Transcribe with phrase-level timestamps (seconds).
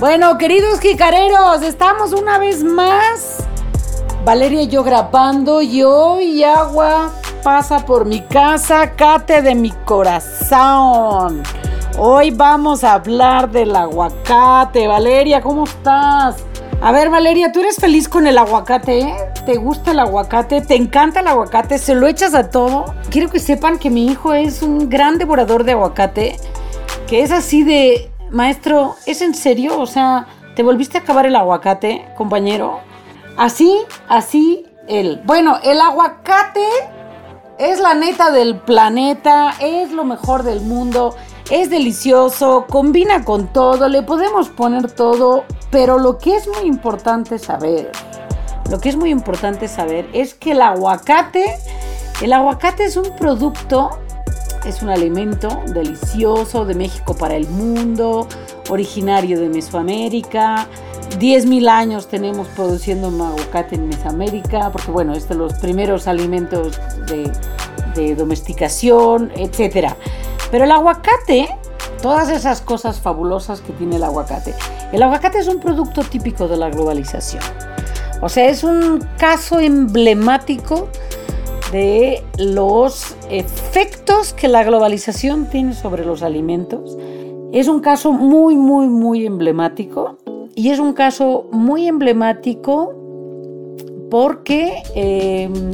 [0.00, 3.44] Bueno, queridos jicareros, estamos una vez más.
[4.24, 7.12] Valeria y yo grabando y hoy agua
[7.44, 11.42] pasa por mi casa, cate de mi corazón.
[11.98, 14.86] Hoy vamos a hablar del aguacate.
[14.86, 16.46] Valeria, ¿cómo estás?
[16.80, 19.14] A ver, Valeria, ¿tú eres feliz con el aguacate?
[19.44, 20.62] ¿Te gusta el aguacate?
[20.62, 21.76] ¿Te encanta el aguacate?
[21.76, 22.86] ¿Se lo echas a todo?
[23.10, 26.38] Quiero que sepan que mi hijo es un gran devorador de aguacate,
[27.06, 29.78] que es así de, maestro, ¿es en serio?
[29.78, 32.80] O sea, ¿te volviste a acabar el aguacate, compañero?
[33.36, 35.20] Así, así él.
[35.24, 36.66] Bueno, el aguacate
[37.58, 41.14] es la neta del planeta, es lo mejor del mundo,
[41.50, 47.38] es delicioso, combina con todo, le podemos poner todo, pero lo que es muy importante
[47.38, 47.92] saber,
[48.70, 51.56] lo que es muy importante saber es que el aguacate,
[52.22, 53.90] el aguacate es un producto,
[54.64, 58.26] es un alimento delicioso de México para el mundo,
[58.68, 60.68] originario de Mesoamérica.
[61.18, 67.30] 10.000 años tenemos produciendo aguacate en Mesoamérica, porque bueno, es de los primeros alimentos de,
[67.94, 69.94] de domesticación, etc.
[70.50, 71.48] Pero el aguacate,
[72.02, 74.54] todas esas cosas fabulosas que tiene el aguacate,
[74.92, 77.42] el aguacate es un producto típico de la globalización.
[78.22, 80.88] O sea, es un caso emblemático
[81.72, 86.96] de los efectos que la globalización tiene sobre los alimentos.
[87.52, 90.18] Es un caso muy, muy, muy emblemático
[90.54, 92.94] y es un caso muy emblemático
[94.10, 95.70] porque, em,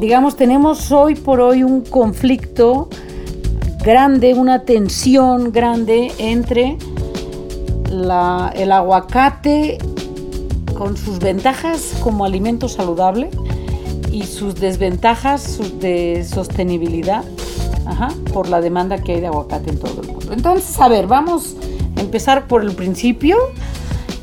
[0.00, 2.88] digamos, tenemos hoy por hoy un conflicto
[3.82, 6.78] grande, una tensión grande entre
[7.90, 9.78] el aguacate
[10.76, 13.30] con sus ventajas como alimento saludable
[14.18, 17.24] y sus desventajas de sostenibilidad
[18.32, 20.32] por la demanda que hay de aguacate en todo el mundo.
[20.32, 21.56] Entonces, a ver, vamos
[21.96, 23.36] a empezar por el principio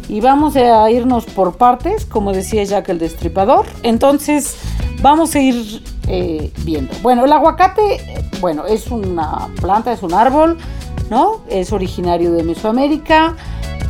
[0.07, 3.65] y vamos a irnos por partes, como decía Jack el Destripador.
[3.83, 4.57] Entonces,
[5.01, 6.93] vamos a ir eh, viendo.
[7.01, 10.57] Bueno, el aguacate, bueno, es una planta, es un árbol,
[11.09, 11.41] ¿no?
[11.49, 13.35] Es originario de Mesoamérica.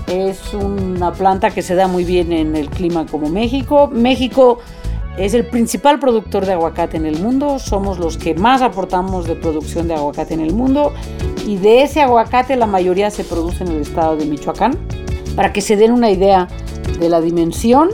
[0.08, 3.90] Es una planta que se da muy bien en el clima como México.
[3.92, 4.60] México
[5.18, 9.36] es el principal productor de aguacate en el mundo, somos los que más aportamos de
[9.36, 10.94] producción de aguacate en el mundo
[11.48, 14.78] y de ese aguacate la mayoría se produce en el estado de Michoacán.
[15.36, 16.48] Para que se den una idea
[17.00, 17.90] de la dimensión,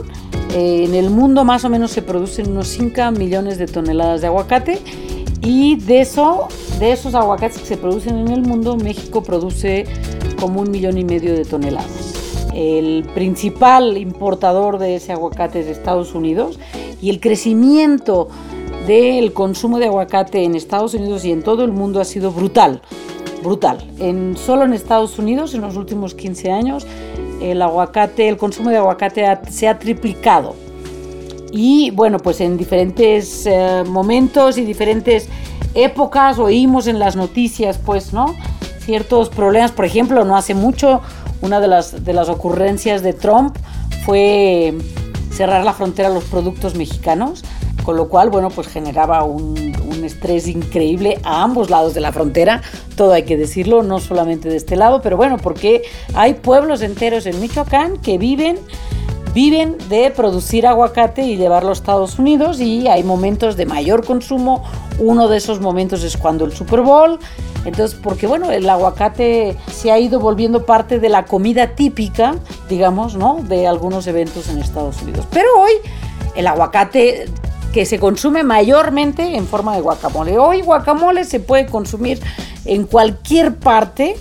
[0.54, 4.26] eh, en el mundo más o menos se producen unos 5 millones de toneladas de
[4.26, 4.80] aguacate
[5.42, 9.86] y de eso, de esos aguacates que se producen en el mundo, México produce
[10.38, 12.14] como un millón y medio de toneladas.
[12.54, 16.58] El principal importador de ese aguacate es Estados Unidos
[17.02, 18.28] y el crecimiento
[18.86, 22.80] del consumo de aguacate en Estados Unidos y en todo el mundo ha sido brutal,
[23.42, 23.84] brutal.
[23.98, 26.86] En, solo en Estados Unidos, en los últimos 15 años,
[27.42, 30.54] el aguacate, el consumo de aguacate se ha triplicado.
[31.50, 35.28] Y bueno, pues en diferentes eh, momentos y diferentes
[35.74, 38.34] épocas oímos en las noticias, pues, ¿no?
[38.78, 41.02] Ciertos problemas, por ejemplo, no hace mucho,
[41.40, 43.56] una de las, de las ocurrencias de Trump
[44.04, 44.74] fue
[45.32, 47.42] cerrar la frontera a los productos mexicanos,
[47.84, 49.72] con lo cual, bueno, pues generaba un,
[50.02, 52.60] estrés increíble a ambos lados de la frontera,
[52.96, 55.82] todo hay que decirlo, no solamente de este lado, pero bueno, porque
[56.14, 58.58] hay pueblos enteros en Michoacán que viven
[59.34, 64.62] viven de producir aguacate y llevarlo a Estados Unidos y hay momentos de mayor consumo.
[64.98, 67.18] Uno de esos momentos es cuando el Super Bowl.
[67.64, 72.34] Entonces, porque bueno, el aguacate se ha ido volviendo parte de la comida típica,
[72.68, 73.40] digamos, ¿no?
[73.42, 75.26] De algunos eventos en Estados Unidos.
[75.30, 75.72] Pero hoy
[76.34, 77.26] el aguacate
[77.72, 80.38] que se consume mayormente en forma de guacamole.
[80.38, 82.20] Hoy guacamole se puede consumir
[82.64, 84.16] en cualquier parte,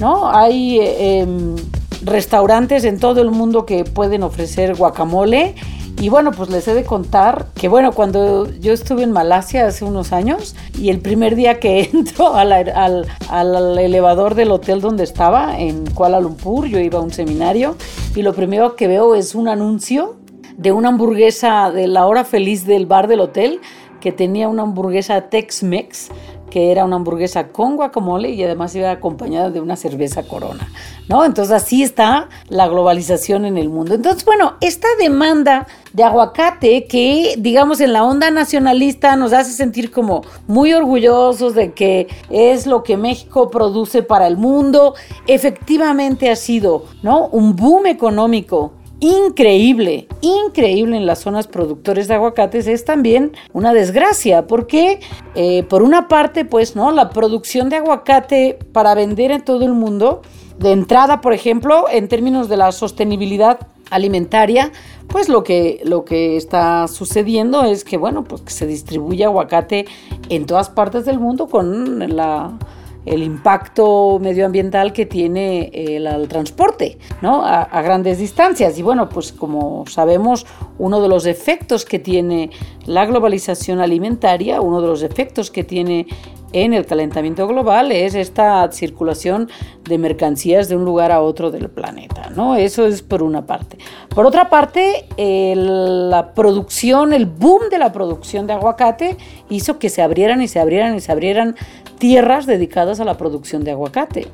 [0.00, 0.28] ¿no?
[0.30, 1.56] Hay eh, em,
[2.04, 5.54] restaurantes en todo el mundo que pueden ofrecer guacamole.
[6.00, 9.84] Y bueno, pues les he de contar que bueno, cuando yo estuve en Malasia hace
[9.84, 15.04] unos años y el primer día que entro al, al, al, elevador del hotel donde
[15.04, 17.76] estaba, en Kuala Lumpur, yo iba a un seminario
[18.16, 20.16] y lo primero que veo es un anuncio
[20.56, 23.60] de una hamburguesa de la hora feliz del bar del hotel
[24.00, 26.08] que tenía una hamburguesa Tex-Mex
[26.52, 30.70] que era una hamburguesa con guacamole y además iba acompañada de una cerveza corona,
[31.08, 31.24] ¿no?
[31.24, 33.94] Entonces así está la globalización en el mundo.
[33.94, 39.90] Entonces, bueno, esta demanda de aguacate que, digamos, en la onda nacionalista nos hace sentir
[39.90, 44.94] como muy orgullosos de que es lo que México produce para el mundo,
[45.26, 47.28] efectivamente ha sido, ¿no?
[47.28, 48.72] Un boom económico
[49.02, 55.00] increíble, increíble en las zonas productores de aguacates es también una desgracia, porque
[55.34, 56.92] eh, por una parte, pues, ¿no?
[56.92, 60.22] La producción de aguacate para vender en todo el mundo
[60.60, 64.70] de entrada, por ejemplo, en términos de la sostenibilidad alimentaria,
[65.08, 69.86] pues lo que, lo que está sucediendo es que, bueno, pues que se distribuye aguacate
[70.28, 72.56] en todas partes del mundo con la
[73.04, 77.44] el impacto medioambiental que tiene el, transporte ¿no?
[77.44, 78.78] A, a, grandes distancias.
[78.78, 80.46] Y bueno, pues como sabemos,
[80.78, 82.50] uno de los efectos que tiene
[82.86, 86.06] la globalización alimentaria, uno de los efectos que tiene
[86.52, 89.48] en el calentamiento global es esta circulación
[89.84, 92.56] de mercancías de un lugar a otro del planeta, ¿no?
[92.56, 93.78] Eso es por una parte.
[94.14, 99.16] Por otra parte, la producción, el boom de la producción de aguacate
[99.48, 101.56] hizo que se abrieran y se abrieran y se abrieran
[101.98, 104.28] tierras dedicadas a la producción de aguacate.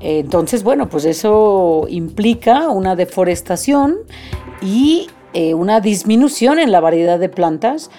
[0.00, 3.96] Entonces, bueno, pues eso implica una deforestación
[4.60, 7.90] y eh, una disminución en la variedad de plantas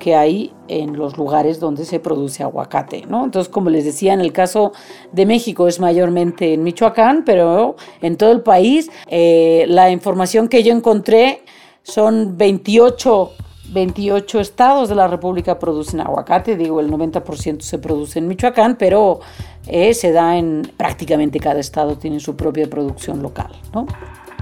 [0.00, 3.24] que hay en los lugares donde se produce aguacate, ¿no?
[3.24, 4.72] Entonces, como les decía, en el caso
[5.12, 10.64] de México es mayormente en Michoacán, pero en todo el país eh, la información que
[10.64, 11.44] yo encontré
[11.84, 13.30] son 28
[13.72, 19.20] 28 estados de la República producen aguacate, digo, el 90% se produce en Michoacán, pero
[19.68, 23.86] eh, se da en prácticamente cada estado tiene su propia producción local, ¿no?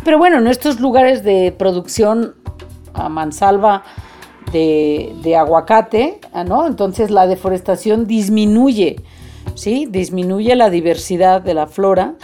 [0.02, 2.36] Pero bueno, en estos lugares de producción
[2.94, 3.82] a mansalva
[4.52, 6.66] de, aguacate, ah, ¿no?
[6.66, 8.96] Entonces la deforestación disminuye,
[9.54, 9.86] ¿sí?
[9.86, 12.14] Disminuye la diversidad de la flora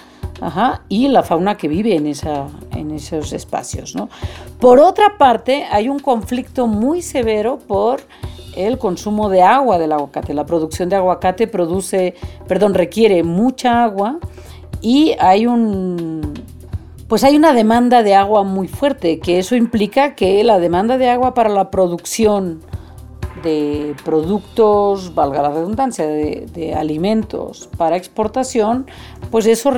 [0.88, 4.10] y la fauna que vive en, esa, en esos espacios, ¿no?
[4.60, 8.02] Por otra parte, hay un conflicto muy severo por
[8.56, 10.34] el consumo de agua del aguacate.
[10.34, 12.14] La producción de aguacate produce,
[12.46, 14.18] perdón, requiere mucha agua
[14.80, 16.33] y hay un
[17.14, 21.10] pues hay una demanda de agua muy fuerte, que eso implica que la demanda de
[21.10, 22.60] agua para la producción
[23.44, 28.86] de productos, valga la redundancia, de, alimentos para exportación,
[29.30, 29.70] pues eso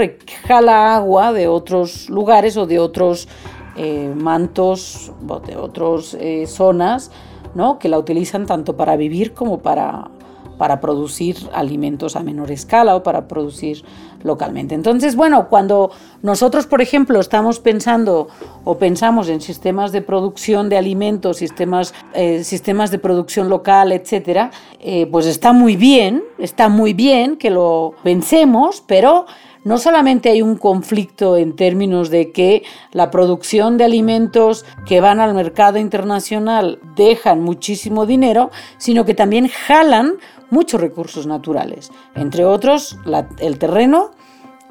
[0.48, 3.28] jala agua de otros lugares o de otros
[3.76, 5.12] eh, mantos,
[5.46, 7.10] de otras eh, zonas,
[7.54, 7.78] ¿no?
[7.78, 10.10] que la utilizan tanto para vivir como para
[10.58, 13.84] para producir alimentos a menor escala o para producir
[14.22, 14.74] localmente.
[14.74, 15.90] Entonces, bueno, cuando
[16.22, 18.28] nosotros, por ejemplo, estamos pensando
[18.64, 24.50] o pensamos en sistemas de producción de alimentos, sistemas, eh, sistemas de producción local, etcétera,
[24.80, 29.26] eh, pues está muy bien, está muy bien que lo pensemos, pero
[29.66, 35.18] no solamente hay un conflicto en términos de que la producción de alimentos que van
[35.18, 40.18] al mercado internacional dejan muchísimo dinero, sino que también jalan
[40.50, 42.96] muchos recursos naturales, entre otros
[43.40, 44.12] el terreno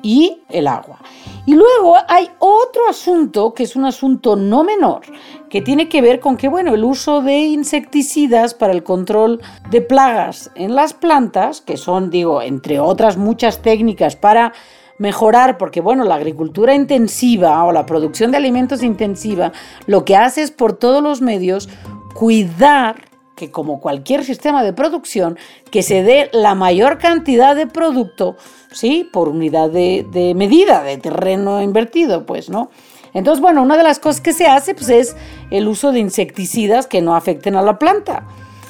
[0.01, 0.99] y el agua.
[1.45, 5.01] Y luego hay otro asunto, que es un asunto no menor,
[5.49, 9.81] que tiene que ver con que, bueno, el uso de insecticidas para el control de
[9.81, 14.53] plagas en las plantas, que son, digo, entre otras muchas técnicas para
[14.97, 19.51] mejorar, porque bueno, la agricultura intensiva o la producción de alimentos intensiva
[19.87, 21.69] lo que hace es por todos los medios
[22.13, 25.37] cuidar que como cualquier sistema de producción,
[25.69, 28.37] que se dé la mayor cantidad de producto,
[28.71, 29.09] ¿sí?
[29.11, 32.71] Por unidad de, medida, de terreno invertido, pues, ¿no?
[33.13, 35.15] Entonces, bueno, una de las cosas que se hace, pues, es
[35.51, 38.25] el uso de insecticidas que no afecten a la planta.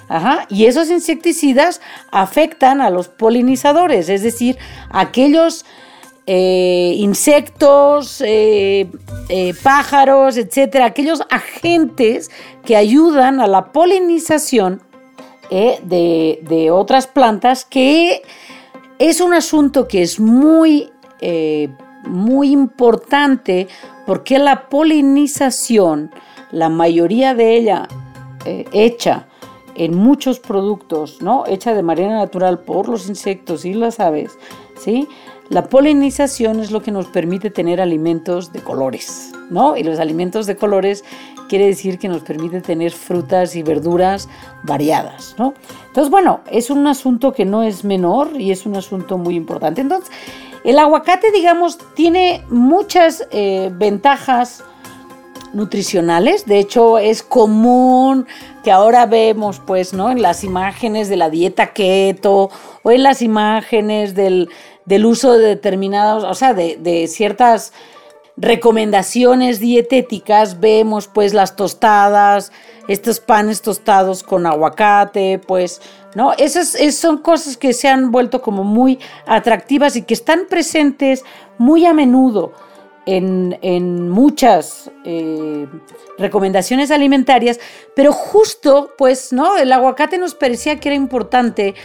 [0.07, 0.45] Ajá.
[0.50, 1.81] Y esos insecticidas
[2.12, 4.57] afectan a los polinizadores, es decir,
[4.92, 5.66] aquellos
[6.27, 8.89] eh, insectos, eh,
[9.29, 12.32] eh, pájaros, etcétera, aquellos agentes
[12.63, 14.82] que ayudan a la polinización
[15.51, 18.24] de, de, otras plantas, que
[18.98, 20.89] es un asunto que es muy,
[22.08, 23.67] muy importante
[24.08, 26.10] porque la polinización,
[26.51, 27.88] la mayoría de ella
[28.74, 29.27] hecha
[29.75, 31.44] en muchos productos, ¿no?
[31.46, 34.38] Hecha de manera natural por los insectos y las aves,
[34.79, 35.08] ¿sí?
[35.50, 39.78] La polinización es lo que nos permite tener alimentos de colores, ¿no?
[39.78, 41.04] Y los alimentos de colores
[41.48, 44.28] quiere decir que nos permite tener frutas y verduras
[44.64, 45.54] variadas, ¿no?
[45.88, 49.82] Entonces, bueno, es un asunto que no es menor y es un asunto muy importante.
[49.82, 50.12] Entonces,
[50.64, 54.64] el aguacate, digamos, tiene muchas eh, ventajas
[55.54, 56.48] nutricionales.
[56.48, 58.25] De hecho, es común
[58.64, 60.10] que ahora vemos, pues, ¿no?
[60.10, 62.50] En las imágenes de la dieta keto
[62.82, 64.50] o en las imágenes del,
[64.86, 67.74] del uso de determinados, o sea, de, ciertas
[68.38, 72.51] recomendaciones dietéticas, vemos pues las tostadas,
[72.88, 75.82] estos panes tostados con aguacate, pues,
[76.15, 76.34] ¿no?
[76.34, 81.24] Esas, son cosas que se han vuelto como muy atractivas y que están presentes
[81.58, 82.51] muy a menudo
[83.06, 85.68] en, muchas eh,
[86.18, 87.60] recomendaciones alimentarias,
[87.96, 89.58] pero justo, pues, ¿no?
[89.58, 91.75] El aguacate nos parecía que era importante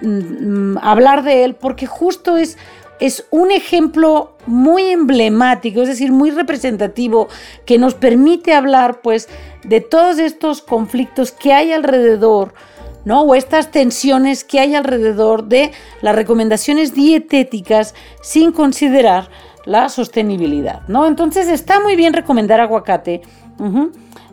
[0.00, 2.56] mm, hablar de él porque justo es,
[3.00, 7.28] es un ejemplo muy emblemático, es decir, muy representativo,
[7.64, 9.28] que nos permite hablar pues
[9.64, 12.54] de todos estos conflictos que hay alrededor,
[13.04, 13.22] ¿no?
[13.22, 15.72] O estas tensiones que hay alrededor de
[16.02, 19.28] las recomendaciones dietéticas sin considerar
[19.64, 21.06] la sostenibilidad, ¿no?
[21.06, 23.22] Entonces está muy bien recomendar aguacate,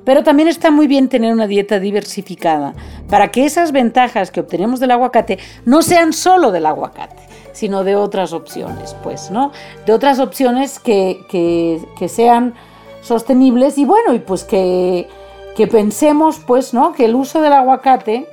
[0.06, 2.74] pero también está muy bien tener una dieta diversificada
[3.10, 7.22] para que esas ventajas que obtenemos del aguacate no sean solo del aguacate,
[7.54, 9.52] sino de otras opciones, pues, ¿no?
[9.86, 12.54] De otras opciones que, que, sean
[13.02, 15.08] sostenibles y bueno, y pues que,
[15.56, 16.94] que pensemos, pues, ¿no?
[16.94, 18.28] Que el uso del aguacate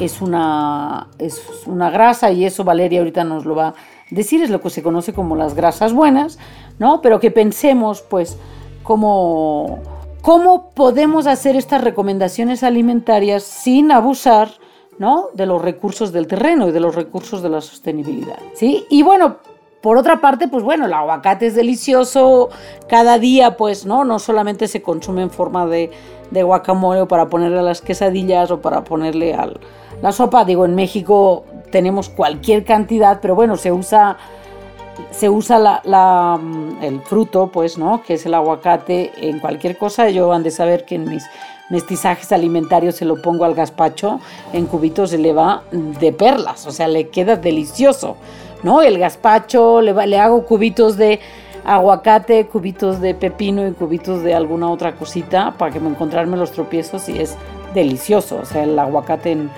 [0.00, 3.74] es una, es una grasa y eso Valeria ahorita nos lo va a
[4.10, 6.38] decir, es lo que se conoce como las grasas buenas,
[6.78, 7.02] ¿no?
[7.02, 8.38] Pero que pensemos, pues,
[8.82, 9.80] cómo,
[10.22, 14.50] cómo podemos hacer estas recomendaciones alimentarias sin abusar,
[14.98, 15.28] ¿no?
[15.34, 18.84] De los recursos del terreno y de los recursos de la sostenibilidad, ¿sí?
[18.90, 19.36] Y bueno,
[19.80, 22.48] por otra parte, pues bueno, el aguacate es delicioso
[22.88, 24.04] cada día, pues, ¿no?
[24.04, 25.92] No solamente se consume en forma de,
[26.30, 29.48] de guacamole o para ponerle a las quesadillas o para ponerle a
[30.02, 30.44] la sopa.
[30.44, 34.16] Digo, en México tenemos cualquier cantidad, pero bueno, se usa,
[35.10, 38.02] se usa la, mm, el fruto, pues, ¿no?
[38.02, 40.08] Que es el aguacate en cualquier cosa.
[40.10, 41.24] Yo han de saber que en mis
[41.70, 44.20] mestizajes alimentarios se lo pongo al gazpacho,
[44.52, 48.16] en cubitos se le va de perlas, o sea, le queda delicioso,
[48.62, 48.80] ¿no?
[48.80, 51.20] El gazpacho, le, le hago cubitos de
[51.64, 56.52] aguacate, cubitos de pepino y cubitos de alguna otra cosita para que me encontrarme los
[56.52, 57.36] tropiezos y es
[57.74, 59.50] delicioso, o sea, el aguacate en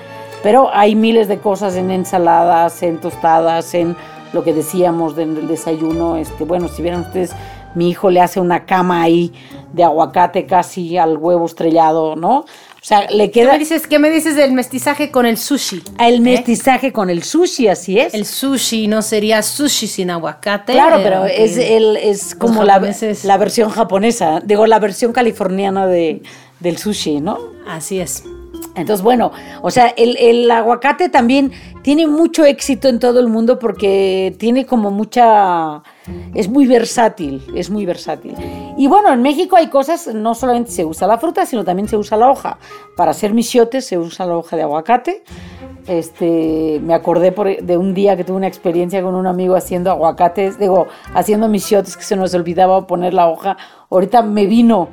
[0.43, 3.97] pero hay miles de cosas en ensaladas, en tostadas, en
[4.33, 6.17] lo que decíamos del desayuno.
[6.17, 7.33] Este, bueno, si vieran ustedes,
[7.75, 9.33] mi hijo le hace una cama ahí
[9.73, 12.39] de aguacate casi al huevo estrellado, ¿no?
[12.41, 13.51] O sea, le queda.
[13.51, 15.83] ¿Qué me dices, qué me dices del mestizaje con el sushi?
[15.99, 16.21] El ¿Eh?
[16.21, 18.15] mestizaje con el sushi, así es.
[18.15, 20.73] El sushi no sería sushi sin aguacate.
[20.73, 22.81] Claro, pero es, el, es como la,
[23.25, 26.23] la versión japonesa, digo, la versión californiana de,
[26.59, 27.39] del sushi, ¿no?
[27.69, 28.25] Así es.
[28.75, 31.53] Entonces, bueno, o sea, el, aguacate también
[31.83, 35.83] tiene mucho éxito en todo el mundo porque tiene como mucha...
[36.35, 38.35] es muy versátil, es muy versátil.
[38.77, 41.97] Y bueno, en México hay cosas, no solamente se usa la fruta, sino también se
[41.97, 42.59] usa la hoja.
[42.97, 45.25] Para hacer misiotes se usa la hoja de aguacate.
[45.87, 50.59] Este, me acordé de un día que tuve una experiencia con un amigo haciendo aguacates,
[50.59, 53.57] digo, haciendo misiotes que se nos olvidaba poner la hoja.
[53.91, 54.91] Ahorita me vino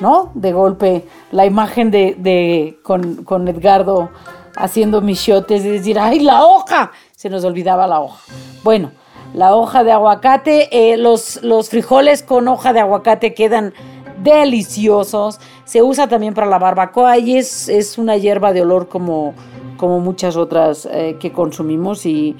[0.00, 0.30] ¿no?
[0.34, 4.10] De golpe, la imagen de, con, Edgardo
[4.56, 6.92] haciendo michotes y decir, ¡ay, la hoja!
[7.14, 8.20] Se nos olvidaba la hoja.
[8.62, 8.90] Bueno,
[9.34, 13.74] la hoja de aguacate, eh, los, los frijoles con hoja de aguacate quedan
[14.22, 15.40] deliciosos.
[15.64, 19.34] Se usa también para la barbacoa y es, es una hierba de olor como,
[19.76, 22.36] como muchas otras eh, que consumimos y,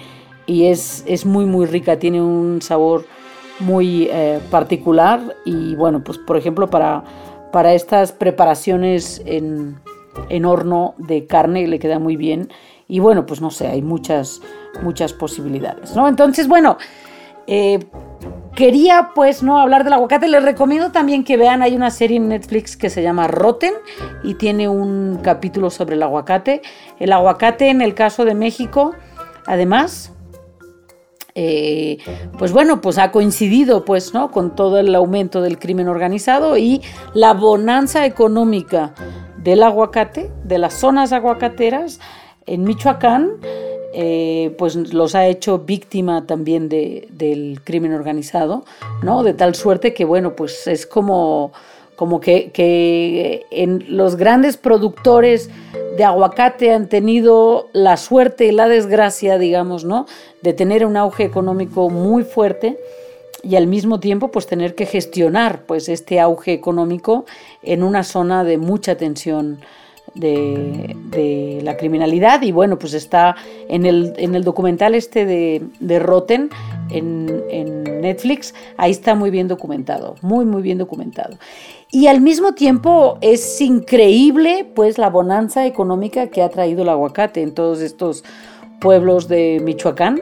[0.47, 1.99] es, es, muy, muy rica.
[1.99, 3.05] Tiene un sabor
[3.59, 7.03] muy eh, particular y bueno, pues por ejemplo para
[7.57, 9.81] para estas preparaciones en,
[10.45, 12.51] horno de carne le queda muy bien.
[12.87, 14.43] Y bueno, pues no sé, hay muchas,
[14.83, 16.07] muchas posibilidades, ¿no?
[16.07, 16.77] Entonces, bueno,
[17.47, 17.79] eh,
[18.55, 20.29] quería pues no hablar del aguacate.
[20.29, 23.73] Les recomiendo también que vean, hay una serie en Netflix que se llama Rotten
[24.23, 26.61] y tiene un capítulo sobre el aguacate.
[26.99, 28.95] El aguacate en el caso de México,
[29.47, 30.13] además,
[31.39, 31.99] eh,
[32.39, 34.31] pues bueno, pues ha coincidido pues, ¿no?
[34.31, 36.81] con todo el aumento del crimen organizado y
[37.13, 38.95] la bonanza económica
[39.37, 42.01] del aguacate, de las zonas aguacateras
[42.47, 43.33] en Michoacán,
[43.93, 48.65] eh, pues los ha hecho víctima también del crimen organizado,
[49.03, 49.23] ¿no?
[49.23, 51.53] De tal suerte que, bueno, pues es como
[51.97, 55.51] como que, en los grandes productores
[55.97, 60.07] de aguacate han tenido la suerte y la desgracia, digamos, ¿no?
[60.43, 62.79] De tener un auge económico muy fuerte
[63.43, 67.25] y al mismo tiempo pues tener que gestionar pues este auge económico
[67.63, 69.61] en una zona de mucha tensión
[70.17, 73.37] de, la criminalidad y bueno pues está
[73.69, 76.51] en el, en el documental este de, de Rotten
[76.91, 78.55] en, en Netflix.
[78.77, 81.39] Ahí está muy bien documentado muy muy bien documentado.
[81.91, 87.43] Y al mismo tiempo es increíble pues la bonanza económica que ha traído el aguacate
[87.43, 88.25] en todos estos
[88.81, 90.21] pueblos de Michoacán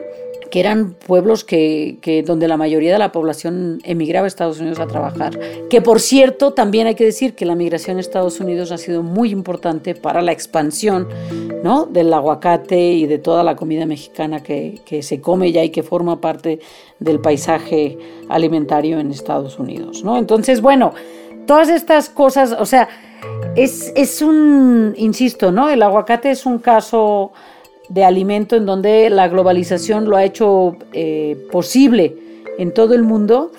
[0.55, 4.87] que eran pueblos que, donde la mayoría de la población emigraba a Estados Unidos a
[4.87, 5.37] trabajar.
[5.69, 9.03] Que por cierto, también hay que decir que la migración a Estados Unidos ha sido
[9.03, 11.09] muy importante para la expansión
[11.61, 11.87] ¿no?
[11.87, 15.83] del aguacate y de toda la comida mexicana que, que se come ya y que
[15.83, 16.61] forma parte
[16.99, 17.97] del paisaje
[18.29, 20.05] alimentario en Estados Unidos.
[20.05, 20.17] ¿no?
[20.17, 20.93] Entonces, bueno,
[21.45, 22.87] todas estas cosas, o sea,
[23.57, 25.69] es, es un, insisto, ¿no?
[25.69, 27.33] El aguacate es un caso
[27.89, 32.15] de alimento en donde la globalización lo ha hecho eh, posible
[32.57, 33.51] en todo el mundo,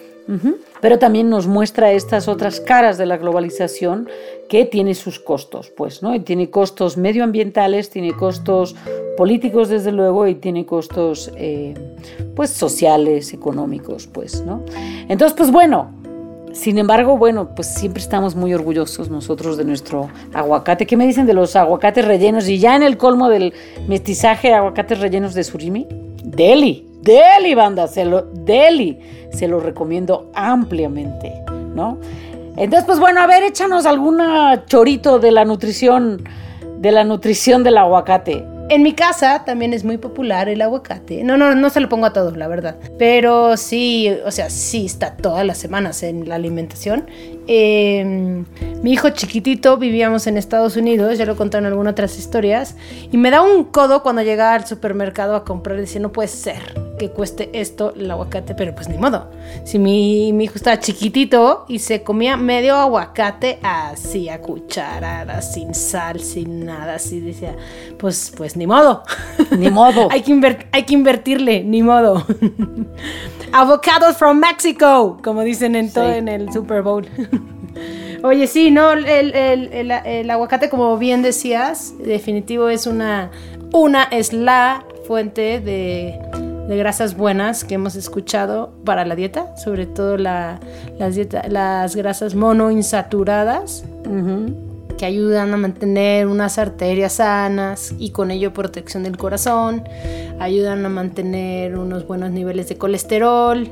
[0.80, 4.08] pero también nos muestra estas otras caras de la globalización
[4.48, 6.14] que tiene sus costos, pues, ¿no?
[6.14, 8.74] Y tiene costos medioambientales, tiene costos
[9.16, 11.74] políticos, desde luego, y tiene costos, eh,
[12.34, 14.64] pues, sociales, económicos, pues, ¿no?
[15.08, 15.92] Entonces, pues, bueno,
[16.56, 20.86] sin embargo, bueno, pues siempre estamos muy orgullosos nosotros de nuestro aguacate.
[20.86, 22.48] ¿Qué me dicen de los aguacates rellenos?
[22.48, 23.52] Y ya en el colmo del
[23.86, 25.86] mestizaje, aguacates rellenos de surimi.
[26.24, 28.98] Deli, deli, banda, se lo, deli,
[29.32, 31.34] se lo recomiendo ampliamente,
[31.74, 31.98] ¿no?
[32.56, 36.24] Entonces, pues bueno, a ver, échanos alguna chorito de la nutrición,
[36.78, 38.55] de la nutrición del aguacate.
[38.68, 41.22] En mi casa también es muy popular el aguacate.
[41.22, 42.76] No, no, no se lo pongo a todos, la verdad.
[42.98, 47.06] Pero sí, o sea, sí está todas las semanas en la alimentación.
[47.48, 48.44] Eh,
[48.82, 52.76] mi hijo chiquitito vivíamos en Estados Unidos, ya lo conté en algunas otras historias,
[53.10, 56.28] y me da un codo cuando llega al supermercado a comprar y dice, no puede
[56.28, 59.30] ser que cueste esto el aguacate, pero pues ni modo.
[59.64, 65.74] Si mi, mi hijo estaba chiquitito y se comía medio aguacate así a cucharadas, sin
[65.74, 67.54] sal, sin nada, así decía,
[67.98, 69.02] pues, pues ni modo.
[69.58, 70.08] Ni modo.
[70.10, 72.24] hay, que inver- hay que invertirle, ni modo.
[73.56, 76.18] Avocados from Mexico, como dicen en todo Sí.
[76.18, 77.06] en el Super Bowl.
[78.22, 83.30] Oye, sí, no, el, el- el- el aguacate, como bien decías, definitivo es una,
[83.72, 86.18] una es la fuente de,
[86.68, 90.58] de grasas buenas que hemos escuchado para la dieta, sobre todo la-
[90.98, 94.54] las, dieta- las grasas monoinsaturadas Ujú.
[94.96, 99.84] Que ayudan a mantener unas arterias sanas y con ello protección del corazón,
[100.40, 103.70] ayudan a mantener unos buenos niveles de colesterol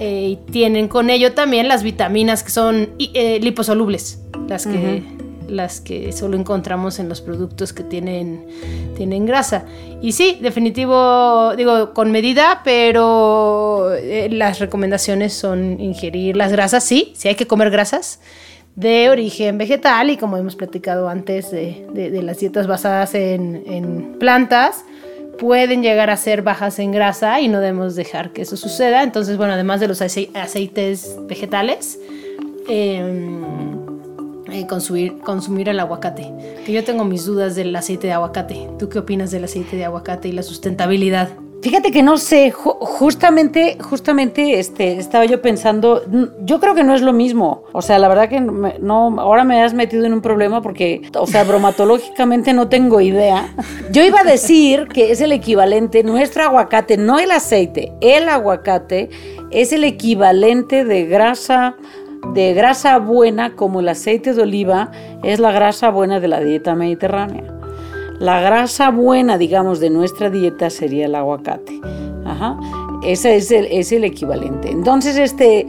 [0.00, 5.02] eh, y tienen con ello también las vitaminas que son eh, liposolubles, las que,
[5.48, 8.46] las que solo encontramos en los productos que tienen,
[8.96, 9.64] tienen grasa.
[10.00, 17.12] Y sí, definitivo, digo, con medida, pero eh, las recomendaciones son ingerir las grasas, sí,
[17.16, 18.20] sí hay que comer grasas
[18.78, 23.64] de origen vegetal y como hemos platicado antes de, de- de las dietas basadas en,
[23.66, 24.84] en plantas,
[25.38, 29.02] pueden llegar a ser bajas en grasa y no debemos dejar que eso suceda.
[29.02, 31.98] Entonces, bueno, además de los acei- aceites vegetales,
[32.68, 33.02] eh,
[34.52, 36.30] eh, consumir, consumir el aguacate.
[36.64, 38.68] Que yo tengo mis dudas del aceite de aguacate.
[38.78, 41.28] ¿Tú qué opinas del aceite de aguacate y la sustentabilidad?
[41.60, 46.02] Fíjate que no sé, ju- justamente, justamente este, estaba yo pensando,
[46.44, 47.64] yo creo que no es lo mismo.
[47.72, 51.26] O sea, la verdad que no, ahora me has metido en un problema porque, o
[51.26, 53.52] sea, bromatológicamente no tengo idea.
[53.90, 59.10] Yo iba a decir que es el equivalente, nuestro aguacate, no el aceite, el aguacate
[59.50, 61.74] es el equivalente de grasa,
[62.34, 64.92] de grasa buena como el aceite de oliva
[65.24, 67.57] es la grasa buena de la dieta mediterránea.
[68.20, 71.80] La grasa buena, digamos, de nuestra dieta sería el aguacate.
[72.24, 72.58] Ajá.
[73.04, 74.70] Ese es el, es el equivalente.
[74.70, 75.66] Entonces, este.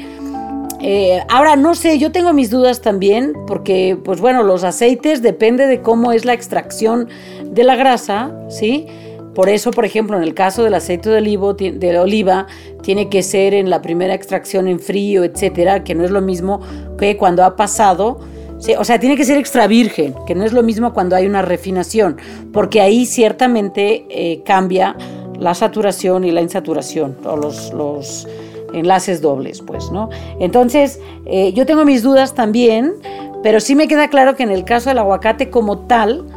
[0.82, 5.68] eh, ahora, no sé, yo tengo mis dudas también, porque, pues bueno, los aceites depende
[5.68, 7.08] de cómo es la extracción
[7.44, 8.88] de la grasa, ¿sí?
[9.36, 12.48] Por eso, por ejemplo, en el caso del aceite de, olivo, de oliva,
[12.82, 16.60] tiene que ser en la primera extracción en frío, etcétera, que no es lo mismo
[16.98, 18.20] que cuando ha pasado
[18.60, 21.26] Sí, o sea, tiene que ser extra virgen, que no es lo mismo cuando hay
[21.26, 22.18] una refinación,
[22.52, 24.98] porque ahí ciertamente eh, cambia
[25.40, 28.28] la saturación y la insaturación, o los,
[28.74, 30.10] enlaces dobles, pues, ¿no?
[30.40, 32.94] Entonces, eh, yo tengo mis dudas también,
[33.42, 36.28] pero sí me queda claro que en el caso del aguacate como tal,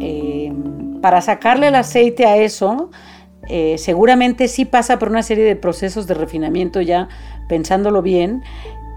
[0.00, 0.52] eh,
[1.00, 2.90] para sacarle el aceite a eso,
[3.76, 7.08] seguramente sí pasa por una serie de procesos de refinamiento ya,
[7.48, 8.42] pensándolo bien,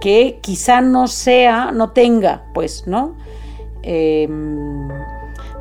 [0.04, 3.16] que quizá no sea, no tenga, pues, ¿no?
[3.84, 4.28] Eh,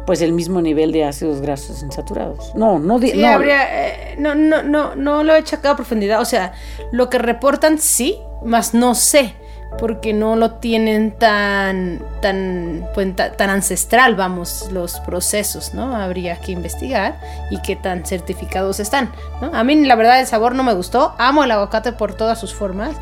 [0.05, 2.53] pues el mismo nivel de ácidos grasos insaturados.
[2.57, 3.29] No, no, Sí, no.
[3.29, 6.21] habría, eh, no, no, no, no lo he checado a profundidad.
[6.21, 6.55] O sea,
[6.91, 9.37] lo que reportan sí, más no sé,
[9.79, 15.97] porque no lo tienen tan, tan, pues, ta- tan ancestral, vamos, los procesos, ¿no?
[15.97, 17.19] Habría que investigar
[17.51, 19.51] y qué tan certificados están, ¿no?
[19.55, 21.15] A mí, la verdad, el sabor no me gustó.
[21.19, 22.95] Amo el aguacate por todas sus formas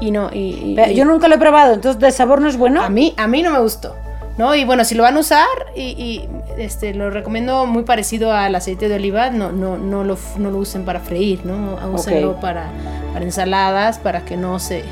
[0.00, 2.82] y no, y, y- Yo nunca lo he probado, entonces de sabor no es bueno.
[2.82, 3.96] a mí, a mí no me gustó.
[4.36, 4.54] ¿no?
[4.54, 8.54] Y bueno, si lo van a usar, y, y, este, lo recomiendo muy parecido al
[8.54, 11.76] aceite de oliva, no, no, no, lo, no lo usen para freír, ¿no?
[11.92, 12.40] Úsenlo Ok.
[12.40, 12.68] para,
[13.12, 14.84] para ensaladas, para que no se,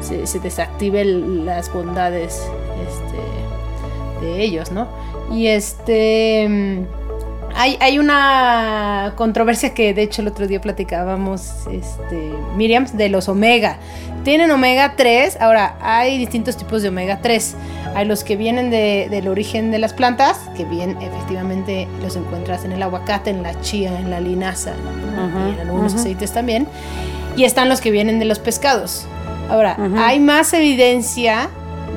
[0.00, 2.42] se, se desactiven las bondades
[2.88, 4.88] este, de ellos, ¿no?
[5.32, 6.46] Y este...
[6.48, 7.00] mm,
[7.54, 13.28] Hay, hay una controversia que de hecho el otro día platicábamos, este, Miriam, de los
[13.28, 13.78] omega.
[14.22, 17.56] Tienen omega 3, ahora hay distintos tipos de omega 3.
[17.94, 22.72] Hay los que vienen del origen de las plantas, que bien efectivamente los encuentras en
[22.72, 24.72] el aguacate, en la chía, en la linaza
[25.48, 26.68] y en algunos aceites también.
[27.36, 29.06] Y están los que vienen de los pescados.
[29.50, 31.50] Ahora, hay más evidencia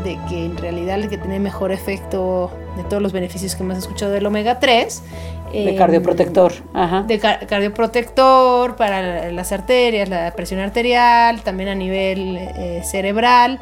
[0.03, 3.77] de que en realidad el que tiene mejor efecto de todos los beneficios que hemos
[3.77, 5.03] escuchado del omega 3.
[5.51, 6.51] De em, cardioprotector.
[6.73, 7.03] Ajá.
[7.03, 13.59] De cardioprotector para las arterias, la presión arterial, también a nivel eh, cerebral,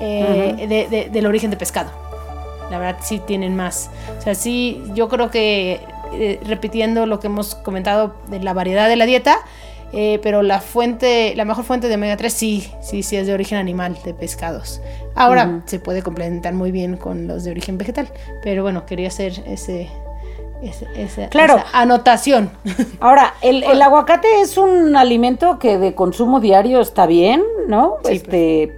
[0.00, 1.90] eh, del origen de pescado.
[2.70, 3.90] La verdad sí tienen más.
[4.18, 5.80] O sea, sí, yo creo que
[6.14, 9.38] eh, repitiendo lo que hemos comentado de la variedad de la dieta,
[9.92, 13.34] eh, pero la fuente, la mejor fuente de omega 3 sí, sí, sí es de
[13.34, 14.80] origen animal, de pescados.
[15.14, 18.08] Ahora se puede complementar muy bien con los de origen vegetal,
[18.42, 19.88] pero bueno, quería hacer ese,
[20.96, 21.28] esa
[21.72, 22.50] anotación.
[23.00, 27.96] Ahora, el, el, aguacate es un alimento que de consumo diario está bien, ¿no?
[28.08, 28.74] este,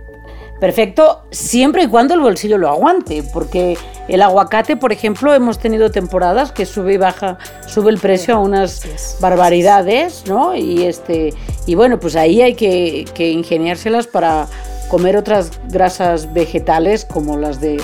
[0.61, 3.77] perfecto, siempre y cuando el bolsillo lo aguante, porque
[4.09, 8.39] el aguacate, por ejemplo, hemos tenido temporadas que sube y baja, sube el precio a
[8.39, 10.55] unas barbaridades, ¿no?
[10.55, 11.35] Y este,
[11.67, 14.47] y bueno, pues ahí hay que, ingeniárselas para
[14.89, 17.81] comer otras grasas vegetales como las de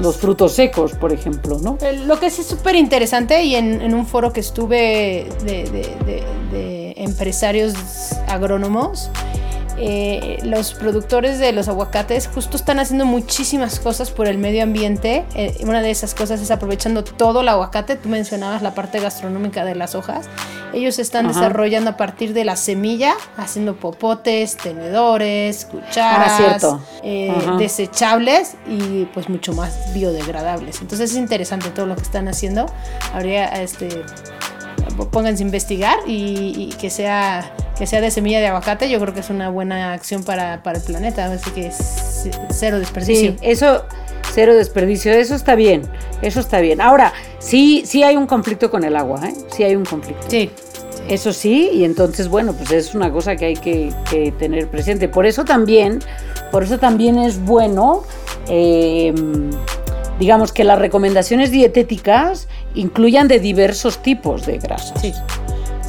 [0.00, 1.76] los frutos secos, por ejemplo, ¿no?
[2.06, 7.74] Lo que sí es súper interesante y en, un foro que estuve de empresarios
[8.28, 9.10] agrónomos,
[9.82, 15.24] eh, los productores de los aguacates justo están haciendo muchísimas cosas por el medio ambiente.
[15.34, 17.96] Eh, una de esas cosas es aprovechando todo el aguacate.
[17.96, 20.28] Tú mencionabas la parte gastronómica de las hojas.
[20.74, 28.56] Ellos están desarrollando a partir de la semilla, haciendo popotes, tenedores, cucharas, ah, eh, desechables
[28.68, 30.82] y pues mucho más biodegradables.
[30.82, 32.66] Entonces es interesante todo lo que están haciendo.
[33.14, 34.04] Habría este
[35.10, 39.20] pónganse a investigar y, que sea que sea de semilla de aguacate, yo creo que
[39.20, 43.30] es una buena acción para, el planeta, así que es cero desperdicio.
[43.30, 43.86] Sí, eso,
[44.34, 45.88] cero desperdicio, eso está bien,
[46.20, 46.82] eso está bien.
[46.82, 49.34] Ahora, sí, sí hay un conflicto con el agua, ¿eh?
[49.56, 50.26] Sí hay un conflicto.
[50.28, 50.50] Sí.
[51.08, 53.94] Eso sí, y entonces, bueno, pues es una cosa que hay que,
[54.38, 55.08] tener presente.
[55.08, 56.00] Por eso también,
[56.52, 58.02] por eso también es bueno,
[58.50, 59.14] eh,
[60.18, 65.02] digamos, que las recomendaciones dietéticas incluyan de diversos tipos de grasas.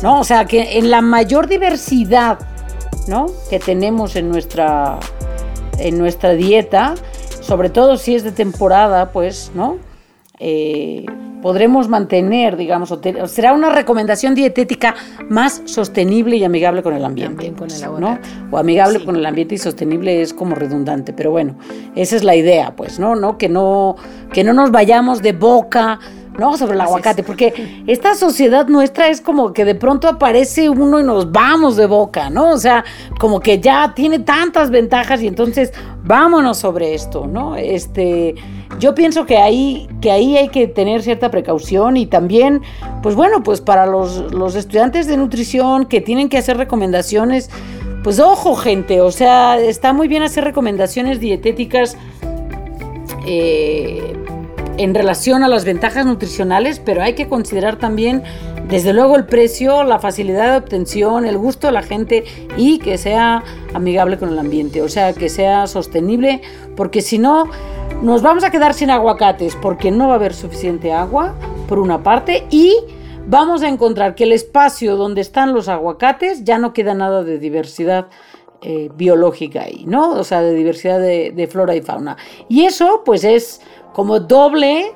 [0.02, 0.20] ¿No?
[0.20, 2.40] O sea, que en la mayor diversidad
[3.08, 3.28] ¿no?
[3.50, 5.00] que tenemos en nuestra,
[5.78, 6.96] en nuestra dieta,
[7.42, 9.78] sobre todo si es de temporada, pues, ¿no?
[10.40, 11.06] Eh,
[11.42, 14.96] podremos mantener, digamos, será una recomendación dietética
[15.28, 17.52] más sostenible y amigable con el ambiente.
[17.52, 18.20] con el ¿no?
[18.52, 21.58] O amigable con el ambiente y sostenible es como redundante, pero bueno,
[21.96, 23.16] esa es la idea, pues, ¿no?
[23.16, 23.38] ¿no?
[23.38, 23.96] Que no,
[24.32, 26.00] que no nos vayamos de boca
[26.42, 26.58] ¿no?
[26.58, 31.04] Sobre el aguacate, porque esta sociedad nuestra es como que de pronto aparece uno y
[31.04, 32.50] nos vamos de boca, ¿no?
[32.50, 32.84] O sea,
[33.20, 35.72] como que ya tiene tantas ventajas y entonces
[36.04, 37.56] vámonos sobre esto, ¿no?
[37.56, 38.34] Este,
[38.80, 42.64] yo pienso que ahí, que ahí hay que tener cierta precaución y también,
[43.04, 47.52] pues bueno, pues para los, los estudiantes de nutrición que tienen que hacer recomendaciones,
[48.04, 51.98] pues ojo gente, o sea, está muy bien hacer recomendaciones dietéticas.
[53.28, 54.21] Eh,
[54.78, 58.24] en relación a las ventajas nutricionales, pero hay que considerar también,
[58.68, 62.24] desde luego, el precio, la facilidad de obtención, el gusto de la gente
[62.58, 66.42] y que sea amigable con el ambiente, o sea, que sea sostenible,
[66.76, 67.46] porque si no,
[68.02, 71.36] nos vamos a quedar sin aguacates, porque no va a haber suficiente agua,
[71.68, 72.76] por una parte, y
[73.28, 77.38] vamos a encontrar que el espacio donde están los aguacates ya no queda nada de
[77.38, 78.08] diversidad.
[78.64, 80.12] Eh, biológica ahí, ¿no?
[80.12, 82.16] O sea, de diversidad de flora y fauna.
[82.48, 83.60] Y eso, pues, es
[83.94, 84.94] como doble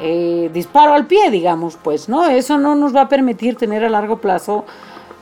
[0.00, 2.26] eh, disparo al pie, digamos, pues, ¿no?
[2.26, 4.64] Eso no nos va a permitir tener a largo plazo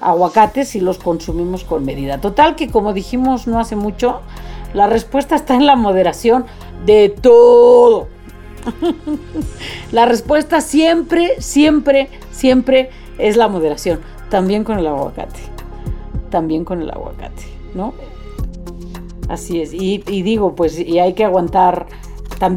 [0.00, 2.20] aguacates si los consumimos con medida.
[2.20, 4.20] Total que como dijimos no hace mucho,
[4.74, 6.44] la respuesta está en la moderación
[6.84, 8.08] de todo.
[9.92, 14.00] la respuesta siempre, siempre, siempre es la moderación.
[14.28, 15.40] También con el aguacate.
[16.30, 17.94] También con el aguacate, ¿no?
[19.28, 19.72] Así es.
[19.72, 21.86] Y, y digo, pues, y hay que aguantar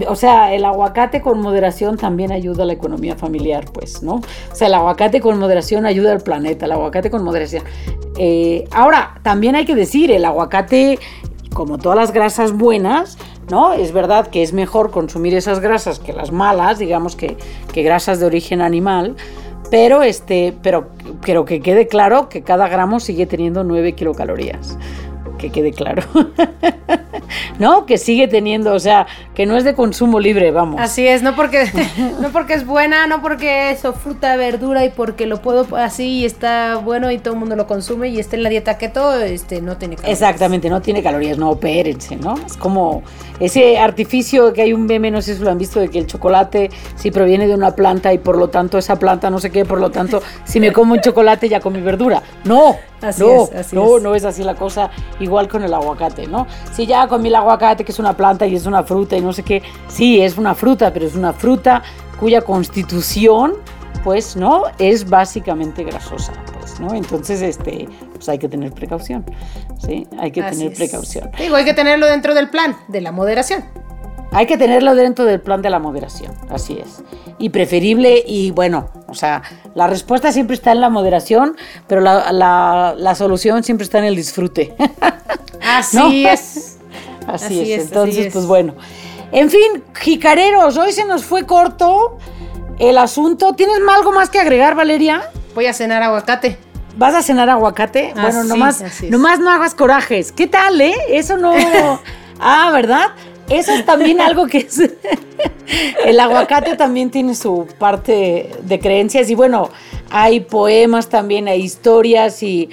[0.08, 4.16] o sea, el aguacate con moderación también ayuda a la economía familiar, pues, ¿no?
[4.16, 7.64] O sea, el aguacate con moderación ayuda al planeta, el aguacate con moderación.
[8.18, 11.00] Eh, ahora, también hay que decir, el aguacate,
[11.54, 13.18] como todas las grasas buenas,
[13.50, 13.74] ¿no?
[13.74, 17.38] Es verdad que es mejor consumir esas grasas que las malas, digamos que,
[17.74, 19.16] que grasas de origen animal,
[19.72, 20.90] pero este, pero,
[21.26, 24.78] pero que quede claro que cada gramo sigue teniendo 9 kilocalorías.
[25.38, 26.04] Que quede claro.
[27.60, 27.86] ¿no?
[27.86, 30.80] Que sigue teniendo, o sea, que no es de consumo libre, vamos.
[30.80, 31.66] Así es, no porque,
[32.22, 36.26] no porque es buena, no porque es fruta, verdura y porque lo puedo así y
[36.26, 39.62] está bueno y todo el mundo lo consume y está en la dieta keto, este,
[39.62, 40.22] no tiene calorías.
[40.22, 42.36] Exactamente, no tiene calorías, no, opérense, ¿no?
[42.46, 43.04] Es como
[43.40, 46.08] ese artificio que hay un meme, no sé si lo han visto, de que el
[46.08, 49.66] chocolate si proviene de una planta y por lo tanto esa planta no sé qué,
[49.66, 52.22] por lo tanto, si me como un chocolate ya comí verdura.
[52.44, 54.04] No, Así no, es, así no, es.
[54.04, 56.48] no es así la cosa, igual con el aguacate, ¿no?
[56.74, 59.32] Si ya comí el aguacate, que es una planta y es una fruta y no
[59.34, 61.82] sé qué, sí, es una fruta, pero es una fruta
[62.20, 63.54] cuya constitución,
[64.04, 64.64] pues, ¿no?
[64.78, 66.94] Es básicamente grasosa, pues, ¿no?
[66.94, 69.26] Entonces, este, pues hay que tener precaución,
[69.78, 70.08] ¿sí?
[70.20, 70.78] Hay que Así tener es.
[70.78, 71.30] precaución.
[71.38, 73.64] Digo, hay que tenerlo dentro del plan, de la moderación.
[74.32, 77.02] Hay que tenerlo dentro del plan de la moderación, así es.
[77.40, 79.42] Y preferible, y bueno, o sea,
[79.74, 81.56] la respuesta siempre está en la moderación,
[81.88, 84.76] pero la, la- la solución siempre está en el disfrute.
[85.68, 86.30] Así ¿No?
[86.30, 86.78] es.
[87.30, 87.80] Así, Así es.
[87.80, 88.34] es, Entonces, así es.
[88.34, 88.76] pues bueno.
[89.32, 92.18] En fin, jicareros, hoy se nos fue corto
[92.80, 93.54] el asunto.
[93.54, 95.30] ¿Tienes algo más que agregar, Valeria?
[95.54, 96.58] Voy a cenar aguacate.
[96.98, 98.14] ¿Vas a cenar aguacate?
[98.16, 100.32] Ah, bueno, nomás, nomás no hagas corajes.
[100.32, 100.96] ¿Qué tal, eh?
[101.10, 101.54] Eso no.
[102.40, 103.08] ah, ¿verdad?
[103.50, 104.80] Eso es también algo que es.
[106.06, 109.30] El aguacate también tiene su parte de creencias.
[109.30, 109.70] Y bueno,
[110.10, 112.70] hay poemas también, hay historias y.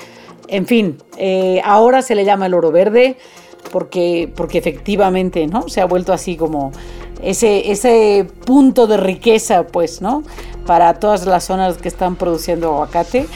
[0.48, 3.18] En fin, eh, ahora se le llama el oro verde
[3.72, 5.68] porque, porque efectivamente, ¿no?
[5.68, 6.72] Se ha vuelto así como
[7.22, 10.22] ese, ese punto de riqueza, pues, ¿no?
[10.66, 13.26] Para todas las zonas que están produciendo aguacate.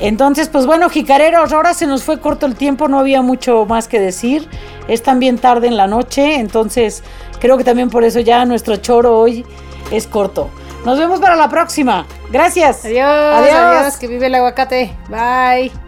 [0.00, 3.88] Entonces, pues bueno, jicareros, ahora se nos fue corto el tiempo, no había mucho más
[3.88, 4.48] que decir.
[4.86, 7.02] Es también tarde en la noche, entonces
[7.40, 9.44] creo que también por eso ya nuestro choro hoy
[9.90, 10.50] es corto.
[10.84, 12.06] Nos vemos para la próxima.
[12.30, 12.84] Gracias.
[12.84, 13.54] Adiós, Adiós.
[13.54, 14.92] adiós, que vive el aguacate.
[15.08, 15.87] Bye.